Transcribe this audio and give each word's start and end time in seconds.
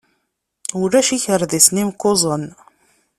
Ulac 0.81 1.07
ikerdisen 1.17 1.77
imkuẓen. 1.83 2.43